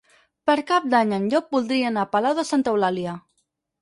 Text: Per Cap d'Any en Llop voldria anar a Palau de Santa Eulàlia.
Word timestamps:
Per 0.49 0.55
Cap 0.69 0.87
d'Any 0.93 1.13
en 1.17 1.27
Llop 1.33 1.53
voldria 1.57 1.91
anar 1.91 2.07
a 2.07 2.11
Palau 2.17 2.39
de 2.41 2.47
Santa 2.53 2.75
Eulàlia. 2.77 3.15